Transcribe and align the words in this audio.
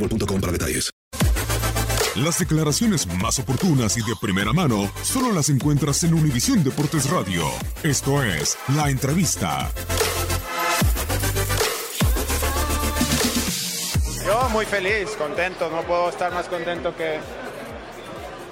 boostmobile.com 0.00 0.40
para 0.40 0.52
detalles. 0.52 0.90
Las 2.16 2.40
declaraciones 2.40 3.06
más 3.06 3.38
oportunas 3.38 3.96
y 3.96 4.00
de 4.00 4.16
primera 4.20 4.52
mano 4.52 4.90
solo 5.02 5.32
las 5.32 5.48
encuentras 5.48 6.02
en 6.02 6.14
Univisión 6.14 6.64
Deportes 6.64 7.08
Radio. 7.08 7.44
Esto 7.84 8.22
es 8.24 8.58
La 8.74 8.90
Entrevista. 8.90 9.70
Yo 14.26 14.48
muy 14.50 14.66
feliz, 14.66 15.10
contento, 15.16 15.70
no 15.70 15.82
puedo 15.82 16.10
estar 16.10 16.32
más 16.32 16.46
contento 16.48 16.96
que, 16.96 17.20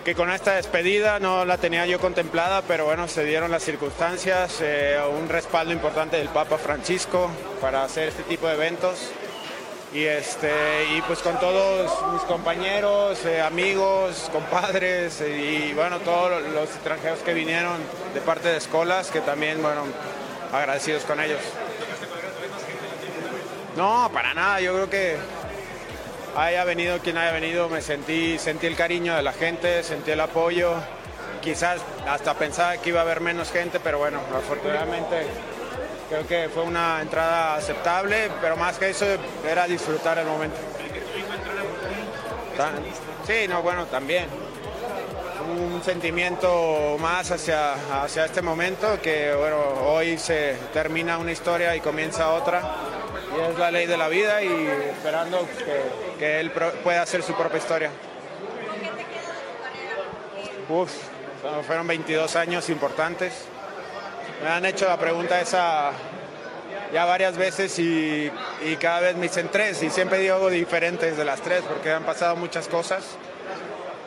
que 0.05 0.15
con 0.15 0.31
esta 0.31 0.55
despedida, 0.55 1.19
no 1.19 1.45
la 1.45 1.59
tenía 1.59 1.85
yo 1.85 1.99
contemplada, 1.99 2.63
pero 2.63 2.85
bueno, 2.85 3.09
se 3.09 3.25
dieron 3.25 3.51
las 3.51 3.65
circunstancias, 3.65 4.59
eh, 4.61 4.99
un 5.21 5.29
respaldo 5.29 5.73
importante 5.73 6.17
del 6.17 6.29
Papa 6.29 6.59
Francisco 6.59 7.29
para 7.61 7.83
hacer 7.83 8.09
este 8.09 8.23
tipo 8.23 8.47
de 8.47 8.55
eventos. 8.55 9.11
Y, 9.93 10.05
este, 10.05 10.53
y 10.95 11.03
pues 11.03 11.21
con 11.21 11.41
todos 11.41 11.91
mis 12.13 12.23
compañeros, 12.23 13.25
eh, 13.25 13.41
amigos, 13.41 14.29
compadres 14.31 15.23
eh, 15.23 15.71
y 15.71 15.73
bueno, 15.73 15.99
todos 16.01 16.43
los 16.53 16.69
extranjeros 16.69 17.21
que 17.21 17.33
vinieron 17.33 17.79
de 18.13 18.21
parte 18.21 18.49
de 18.49 18.59
escuelas, 18.59 19.11
que 19.11 19.23
también, 19.23 19.63
bueno, 19.63 19.85
agradecidos 20.53 21.05
con 21.05 21.21
ellos. 21.21 21.41
No, 23.79 24.11
para 24.13 24.35
nada, 24.35 24.61
yo 24.61 24.75
creo 24.75 24.91
que 24.91 25.17
haya 26.37 26.65
venido 26.65 26.99
quien 26.99 27.17
haya 27.17 27.33
venido, 27.33 27.71
me 27.71 27.81
sentí, 27.81 28.39
sentí 28.39 28.67
el 28.67 28.77
cariño 28.77 29.17
de 29.17 29.23
la 29.23 29.33
gente, 29.33 29.83
sentí 29.83 30.11
el 30.11 30.21
apoyo. 30.21 30.75
Quizás 31.41 31.81
hasta 32.07 32.35
pensaba 32.35 32.77
que 32.77 32.91
iba 32.91 33.01
a 33.01 33.05
haber 33.05 33.21
menos 33.21 33.51
gente, 33.51 33.81
pero 33.81 33.99
bueno, 33.99 34.21
afortunadamente 34.37 35.27
creo 36.09 36.27
que 36.27 36.49
fue 36.49 36.63
una 36.63 37.01
entrada 37.03 37.57
aceptable, 37.57 38.31
pero 38.41 38.57
más 38.57 38.79
que 38.79 38.91
eso 38.91 39.07
era 39.47 39.67
disfrutar 39.67 40.19
el 40.19 40.27
momento. 40.27 40.57
Sí, 43.27 43.47
no, 43.49 43.63
bueno, 43.63 43.87
también. 43.87 44.27
Un 45.49 45.83
sentimiento 45.83 46.97
más 46.99 47.31
hacia, 47.31 48.03
hacia 48.03 48.25
este 48.25 48.43
momento, 48.43 49.01
que 49.01 49.33
bueno, 49.35 49.59
hoy 49.87 50.19
se 50.19 50.57
termina 50.73 51.19
una 51.19 51.33
historia 51.33 51.75
y 51.77 51.81
comienza 51.81 52.31
otra. 52.33 52.63
Y 53.37 53.53
es 53.53 53.59
la 53.59 53.71
ley 53.71 53.87
de 53.87 53.97
la 53.97 54.09
vida 54.09 54.43
y 54.43 54.67
esperando 54.91 55.47
que, 55.59 56.19
que 56.19 56.41
él 56.41 56.51
pueda 56.51 57.03
hacer 57.03 57.23
su 57.23 57.35
propia 57.35 57.59
historia. 57.59 57.91
Uf, 60.69 60.91
fueron 61.67 61.87
22 61.87 62.37
años 62.37 62.69
importantes. 62.69 63.33
Me 64.43 64.49
han 64.49 64.65
hecho 64.65 64.87
la 64.87 64.97
pregunta 64.97 65.41
esa 65.41 65.91
ya 66.93 67.05
varias 67.05 67.37
veces 67.37 67.79
y, 67.79 68.31
y 68.65 68.77
cada 68.77 69.01
vez 69.01 69.17
me 69.17 69.23
dicen 69.25 69.49
tres 69.53 69.83
y 69.83 69.91
siempre 69.91 70.19
digo 70.21 70.37
algo 70.37 70.49
diferente 70.49 71.11
de 71.13 71.25
las 71.25 71.41
tres 71.43 71.63
porque 71.69 71.93
han 71.93 72.05
pasado 72.05 72.35
muchas 72.37 72.67
cosas 72.69 73.05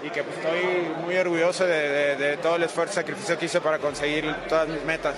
y 0.04 0.10
que 0.10 0.24
pues, 0.24 0.38
estoy 0.38 0.92
muy 1.04 1.16
orgulloso 1.18 1.66
de, 1.66 1.90
de- 1.90 2.16
de 2.16 2.38
todo 2.38 2.56
el 2.56 2.64
esfuerzo 2.64 2.94
y 2.94 2.96
sacrificio 3.04 3.38
que 3.38 3.46
hice 3.46 3.62
para 3.62 3.78
conseguir 3.78 4.34
todas 4.50 4.68
mis 4.68 4.82
metas. 4.84 5.16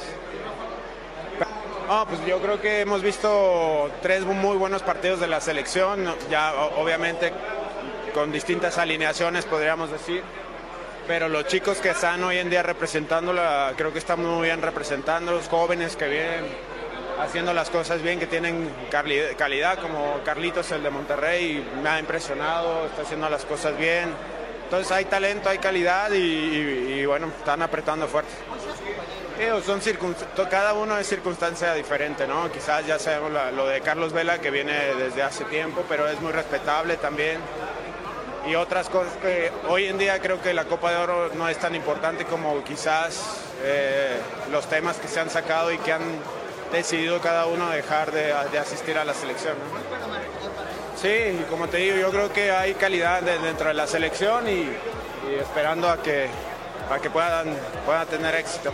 No, 1.88 2.06
pues 2.08 2.26
yo 2.26 2.40
creo 2.42 2.60
que 2.60 2.82
hemos 2.82 3.02
visto 3.02 3.90
tres 4.02 4.24
muy 4.24 4.58
buenos 4.58 4.82
partidos 4.84 5.20
de 5.20 5.28
la 5.28 5.40
selección, 5.40 6.14
ya 6.30 6.54
obviamente 6.78 7.32
con 8.14 8.32
distintas 8.32 8.78
alineaciones 8.78 9.46
podríamos 9.46 9.92
decir, 9.92 10.22
pero 11.08 11.28
los 11.30 11.48
chicos 11.48 11.78
que 11.80 11.90
están 11.90 12.24
hoy 12.24 12.38
en 12.38 12.50
día 12.50 12.64
representándola 12.64 13.74
creo 13.76 13.92
que 13.92 14.00
están 14.00 14.22
muy 14.22 14.48
bien 14.48 14.62
representando, 14.62 15.32
los 15.32 15.48
jóvenes 15.48 15.96
que 15.96 16.08
vienen 16.08 16.46
haciendo 17.20 17.54
las 17.54 17.70
cosas 17.70 18.02
bien, 18.02 18.20
que 18.20 18.28
tienen 18.28 18.70
cali- 18.90 19.36
calidad, 19.38 19.78
como 19.80 20.22
Carlitos, 20.26 20.72
el 20.72 20.84
de 20.84 20.90
Monterrey, 20.90 21.66
me 21.82 21.90
ha 21.90 22.00
impresionado, 22.00 22.88
está 22.88 23.04
haciendo 23.04 23.30
las 23.30 23.46
cosas 23.46 23.78
bien. 23.78 24.10
Entonces 24.64 24.92
hay 24.92 25.06
talento, 25.06 25.50
hay 25.50 25.60
calidad 25.60 26.12
y, 26.12 27.06
bueno, 27.06 27.28
están 27.28 27.62
apretando 27.62 28.08
fuerte. 28.08 28.32
Digo, 29.38 29.62
son 29.62 29.82
cada 30.50 30.74
uno 30.74 30.98
es 30.98 31.08
circunstancia 31.08 31.74
diferente, 31.74 32.26
¿no? 32.28 32.52
Quizás 32.52 32.86
ya 32.88 32.98
sabemos 32.98 33.32
lo 33.56 33.68
de 33.68 33.82
Carlos 33.82 34.14
Vela 34.14 34.40
que 34.40 34.50
viene 34.50 34.74
desde 34.96 35.22
hace 35.22 35.44
tiempo, 35.46 35.84
pero 35.88 36.08
es 36.08 36.20
muy 36.22 36.32
respetable 36.32 36.98
también. 36.98 37.40
Y 38.46 38.56
otras 38.56 38.90
cosas 38.90 39.14
que 39.22 39.52
hoy 39.70 39.86
en 39.86 39.98
día 39.98 40.20
creo 40.20 40.42
que 40.42 40.54
la 40.54 40.66
Copa 40.66 40.92
de 40.92 40.98
Oro 40.98 41.30
no 41.36 41.48
es 41.48 41.58
tan 41.58 41.76
importante 41.76 42.26
como 42.26 42.62
quizás 42.64 43.38
eh, 43.64 44.18
los 44.52 44.66
temas 44.68 44.98
que 44.98 45.08
se 45.08 45.20
han 45.22 45.30
sacado 45.30 45.72
y 45.72 45.78
que 45.78 45.94
han 45.94 46.02
decidido 46.72 47.22
cada 47.22 47.46
uno 47.46 47.70
dejar 47.70 48.12
de, 48.12 48.34
de 48.52 48.60
asistir 48.60 48.98
a 48.98 49.06
la 49.06 49.14
selección. 49.14 49.56
Sí, 51.02 51.08
y 51.08 51.46
como 51.50 51.68
te 51.70 51.78
digo, 51.78 51.96
yo 51.98 52.12
creo 52.12 52.34
que 52.34 52.52
hay 52.52 52.74
calidad 52.74 53.22
de- 53.22 53.40
dentro 53.40 53.68
de 53.70 53.74
la 53.76 53.88
selección 53.88 54.48
y, 54.50 54.70
esperando 55.40 55.90
a 55.90 56.02
que, 56.02 56.28
a 56.92 57.00
que 57.00 57.10
puedan 57.10 57.56
tener 58.10 58.36
éxito. 58.36 58.74